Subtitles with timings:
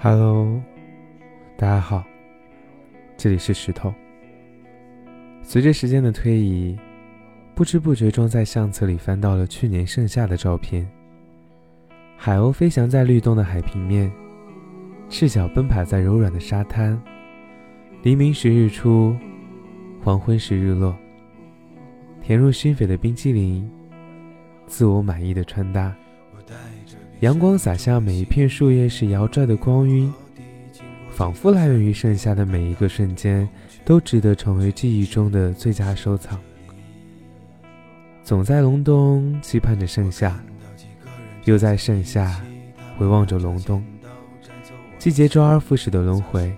[0.00, 0.62] Hello，
[1.56, 2.04] 大家好，
[3.16, 3.92] 这里是石头。
[5.42, 6.78] 随着时间的推移，
[7.54, 10.88] 不知不觉中在相册里翻到了去年盛夏的照片。
[12.16, 14.12] 海鸥飞翔在律动的海平面，
[15.08, 17.00] 赤脚奔跑在柔软的沙滩。
[18.02, 19.16] 黎明时日出，
[20.02, 20.96] 黄昏时日落。
[22.22, 23.68] 甜入心扉的冰激凌，
[24.66, 25.96] 自我满意的穿搭。
[27.20, 30.12] 阳光洒下每一片树叶时摇拽的光晕，
[31.10, 33.48] 仿佛来源于盛夏的每一个瞬间，
[33.84, 36.38] 都值得成为记忆中的最佳收藏。
[38.22, 40.38] 总在隆冬期盼着盛夏，
[41.44, 42.40] 又在盛夏
[42.96, 43.82] 回望着隆冬。
[44.96, 46.54] 季节周而复始的轮回，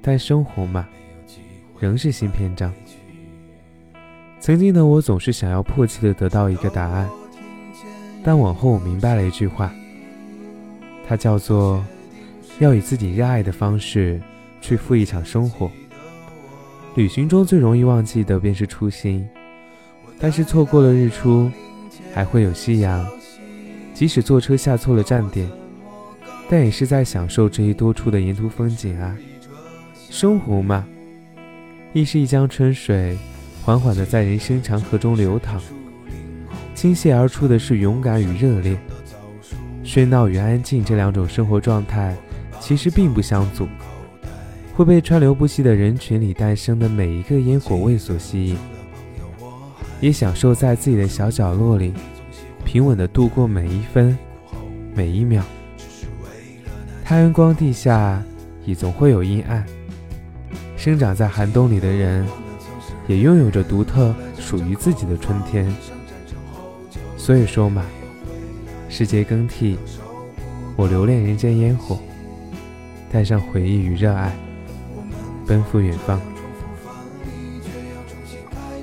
[0.00, 0.88] 但生活嘛，
[1.78, 2.72] 仍是新篇章。
[4.40, 7.06] 曾经的我总是想要迫切的得到一个答案。
[8.26, 9.72] 但往后我明白了一句话，
[11.06, 11.84] 它叫做
[12.58, 14.20] 要以自己热爱的方式
[14.60, 15.70] 去赴一场生活。
[16.96, 19.24] 旅行中最容易忘记的便是初心，
[20.18, 21.48] 但是错过了日出，
[22.12, 23.06] 还会有夕阳。
[23.94, 25.48] 即使坐车下错了站点，
[26.50, 29.16] 但也是在享受这一多出的沿途风景啊。
[30.10, 30.84] 生活嘛，
[31.92, 33.16] 亦是一江春水，
[33.64, 35.62] 缓缓的在人生长河中流淌。
[36.76, 38.78] 倾泻而出的是勇敢与热烈，
[39.82, 42.14] 喧闹与安静这两种生活状态
[42.60, 43.66] 其实并不相阻，
[44.74, 48.58] 会被川流不息的人群里诞生的每一个烟火味所吸引，
[50.02, 51.94] 也享受在自己的小角落里
[52.62, 54.16] 平稳地度过每一分
[54.94, 55.42] 每一秒。
[57.02, 58.22] 太阳光地下
[58.66, 59.64] 也总会有阴暗，
[60.76, 62.26] 生长在寒冬里的人
[63.08, 65.74] 也拥有着独特属于自己的春天。
[67.26, 67.84] 所以说嘛，
[68.88, 69.76] 时节更替，
[70.76, 71.98] 我留恋人间烟火，
[73.10, 74.32] 带上回忆与热爱，
[75.44, 76.20] 奔赴远方。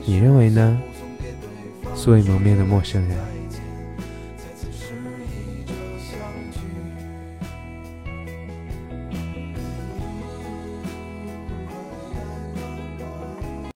[0.05, 0.77] 你认为呢？
[1.95, 3.17] 素未谋面的陌生人。